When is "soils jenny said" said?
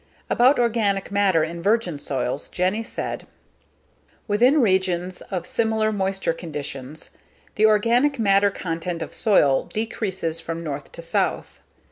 1.99-3.27